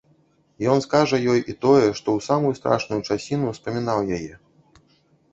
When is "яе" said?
4.17-4.33